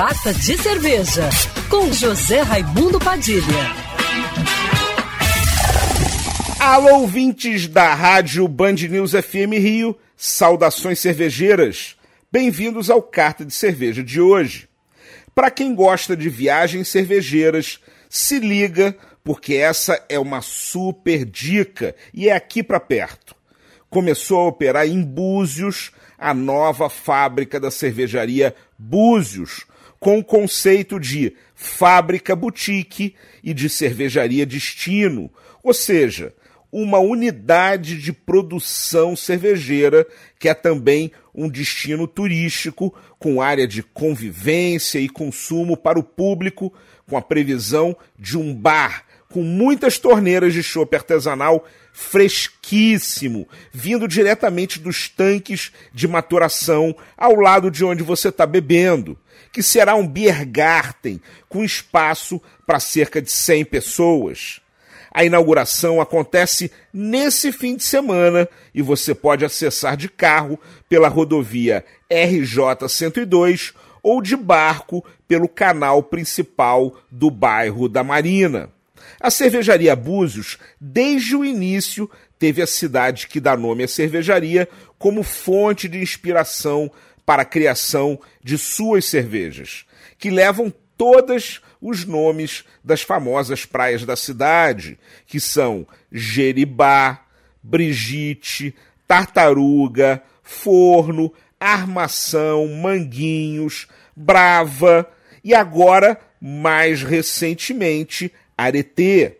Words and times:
Carta 0.00 0.32
de 0.32 0.56
Cerveja, 0.56 1.28
com 1.68 1.92
José 1.92 2.40
Raimundo 2.40 2.98
Padilha. 2.98 3.44
Alô, 6.58 7.00
ouvintes 7.00 7.68
da 7.68 7.92
rádio 7.92 8.48
Band 8.48 8.76
News 8.88 9.10
FM 9.12 9.52
Rio, 9.58 9.94
saudações 10.16 11.00
cervejeiras. 11.00 11.98
Bem-vindos 12.32 12.88
ao 12.88 13.02
Carta 13.02 13.44
de 13.44 13.52
Cerveja 13.52 14.02
de 14.02 14.22
hoje. 14.22 14.70
Para 15.34 15.50
quem 15.50 15.74
gosta 15.74 16.16
de 16.16 16.30
viagens 16.30 16.88
cervejeiras, 16.88 17.78
se 18.08 18.38
liga, 18.38 18.96
porque 19.22 19.56
essa 19.56 20.02
é 20.08 20.18
uma 20.18 20.40
super 20.40 21.26
dica 21.26 21.94
e 22.14 22.30
é 22.30 22.32
aqui 22.32 22.62
para 22.62 22.80
perto. 22.80 23.36
Começou 23.90 24.40
a 24.40 24.48
operar 24.48 24.88
em 24.88 25.02
Búzios 25.02 25.92
a 26.18 26.32
nova 26.32 26.88
fábrica 26.88 27.60
da 27.60 27.70
cervejaria 27.70 28.54
Búzios, 28.78 29.66
com 30.00 30.18
o 30.18 30.24
conceito 30.24 30.98
de 30.98 31.36
fábrica 31.54 32.34
boutique 32.34 33.14
e 33.44 33.52
de 33.52 33.68
cervejaria 33.68 34.46
destino, 34.46 35.30
ou 35.62 35.74
seja, 35.74 36.34
uma 36.72 36.98
unidade 36.98 38.00
de 38.00 38.12
produção 38.12 39.14
cervejeira 39.14 40.06
que 40.38 40.48
é 40.48 40.54
também 40.54 41.12
um 41.34 41.48
destino 41.48 42.06
turístico 42.06 42.94
com 43.18 43.42
área 43.42 43.68
de 43.68 43.82
convivência 43.82 44.98
e 44.98 45.08
consumo 45.08 45.76
para 45.76 45.98
o 45.98 46.02
público, 46.02 46.72
com 47.06 47.16
a 47.16 47.22
previsão 47.22 47.94
de 48.18 48.38
um 48.38 48.54
bar 48.54 49.04
com 49.30 49.42
muitas 49.42 49.98
torneiras 49.98 50.52
de 50.52 50.62
chopp 50.62 50.94
artesanal 50.94 51.64
fresquíssimo, 51.92 53.48
vindo 53.72 54.06
diretamente 54.06 54.78
dos 54.78 55.08
tanques 55.08 55.72
de 55.92 56.06
maturação 56.08 56.94
ao 57.16 57.36
lado 57.36 57.70
de 57.70 57.84
onde 57.84 58.02
você 58.02 58.28
está 58.28 58.44
bebendo, 58.44 59.18
que 59.52 59.62
será 59.62 59.94
um 59.94 60.06
Biergarten 60.06 61.20
com 61.48 61.64
espaço 61.64 62.40
para 62.66 62.80
cerca 62.80 63.22
de 63.22 63.30
100 63.30 63.64
pessoas. 63.66 64.60
A 65.12 65.24
inauguração 65.24 66.00
acontece 66.00 66.70
nesse 66.92 67.50
fim 67.50 67.76
de 67.76 67.82
semana 67.82 68.48
e 68.72 68.80
você 68.80 69.14
pode 69.14 69.44
acessar 69.44 69.96
de 69.96 70.08
carro 70.08 70.58
pela 70.88 71.08
rodovia 71.08 71.84
RJ 72.08 72.88
102 72.88 73.74
ou 74.02 74.22
de 74.22 74.36
barco 74.36 75.04
pelo 75.26 75.48
canal 75.48 76.02
principal 76.02 76.96
do 77.10 77.30
bairro 77.30 77.88
da 77.88 78.04
Marina. 78.04 78.70
A 79.20 79.30
cervejaria 79.30 79.94
Búzios, 79.96 80.58
desde 80.80 81.36
o 81.36 81.44
início, 81.44 82.10
teve 82.38 82.62
a 82.62 82.66
cidade 82.66 83.26
que 83.26 83.40
dá 83.40 83.56
nome 83.56 83.84
à 83.84 83.88
cervejaria 83.88 84.68
como 84.98 85.22
fonte 85.22 85.88
de 85.88 85.98
inspiração 85.98 86.90
para 87.24 87.42
a 87.42 87.46
criação 87.46 88.18
de 88.42 88.58
suas 88.58 89.04
cervejas, 89.04 89.84
que 90.18 90.30
levam 90.30 90.72
todas 90.96 91.60
os 91.80 92.04
nomes 92.04 92.64
das 92.84 93.02
famosas 93.02 93.64
praias 93.64 94.04
da 94.04 94.16
cidade, 94.16 94.98
que 95.26 95.40
são 95.40 95.86
Jeribá, 96.10 97.24
Brigitte, 97.62 98.74
Tartaruga, 99.06 100.22
Forno, 100.42 101.32
Armação, 101.58 102.66
Manguinhos, 102.68 103.86
Brava 104.14 105.08
e 105.42 105.54
agora, 105.54 106.20
mais 106.40 107.02
recentemente, 107.02 108.32
Aretê. 108.64 109.36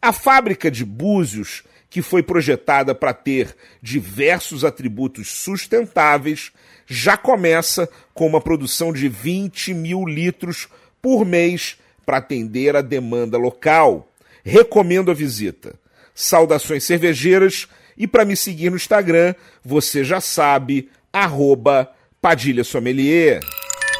A 0.00 0.12
fábrica 0.12 0.70
de 0.70 0.84
Búzios, 0.84 1.62
que 1.90 2.02
foi 2.02 2.22
projetada 2.22 2.94
para 2.94 3.12
ter 3.12 3.54
diversos 3.82 4.64
atributos 4.64 5.30
sustentáveis, 5.30 6.52
já 6.86 7.16
começa 7.16 7.88
com 8.12 8.26
uma 8.26 8.40
produção 8.40 8.92
de 8.92 9.08
20 9.08 9.72
mil 9.74 10.04
litros 10.04 10.68
por 11.00 11.24
mês 11.24 11.76
para 12.04 12.18
atender 12.18 12.76
a 12.76 12.82
demanda 12.82 13.38
local. 13.38 14.10
Recomendo 14.44 15.10
a 15.10 15.14
visita. 15.14 15.74
Saudações 16.14 16.84
cervejeiras 16.84 17.68
e 17.96 18.06
para 18.06 18.24
me 18.24 18.36
seguir 18.36 18.70
no 18.70 18.76
Instagram, 18.76 19.34
você 19.64 20.04
já 20.04 20.20
sabe, 20.20 20.90
arroba 21.12 21.90
Padilha 22.20 22.64
Sommelier. 22.64 23.40